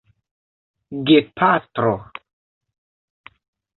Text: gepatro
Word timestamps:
gepatro 1.07 1.93